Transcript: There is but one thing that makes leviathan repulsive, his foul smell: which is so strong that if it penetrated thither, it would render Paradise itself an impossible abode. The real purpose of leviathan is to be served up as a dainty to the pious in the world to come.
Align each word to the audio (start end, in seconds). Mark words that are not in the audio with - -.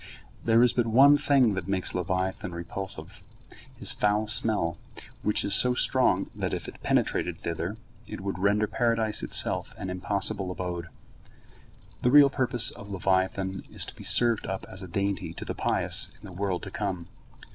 There 0.43 0.63
is 0.63 0.73
but 0.73 0.87
one 0.87 1.15
thing 1.15 1.53
that 1.53 1.67
makes 1.67 1.93
leviathan 1.93 2.53
repulsive, 2.55 3.21
his 3.77 3.91
foul 3.91 4.27
smell: 4.27 4.79
which 5.21 5.45
is 5.45 5.53
so 5.53 5.75
strong 5.75 6.31
that 6.33 6.55
if 6.55 6.67
it 6.67 6.81
penetrated 6.81 7.37
thither, 7.37 7.77
it 8.07 8.19
would 8.21 8.39
render 8.39 8.65
Paradise 8.65 9.21
itself 9.21 9.75
an 9.77 9.91
impossible 9.91 10.49
abode. 10.49 10.87
The 12.01 12.09
real 12.09 12.31
purpose 12.31 12.71
of 12.71 12.89
leviathan 12.89 13.63
is 13.69 13.85
to 13.85 13.95
be 13.95 14.03
served 14.03 14.47
up 14.47 14.65
as 14.67 14.81
a 14.81 14.87
dainty 14.87 15.35
to 15.35 15.45
the 15.45 15.53
pious 15.53 16.09
in 16.19 16.25
the 16.25 16.33
world 16.33 16.63
to 16.63 16.71
come. 16.71 17.05